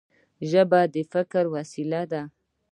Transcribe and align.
ژبه 0.49 0.81
د 0.93 0.95
فکر 1.11 1.43
وسیله 1.55 2.01
ده. 2.11 2.23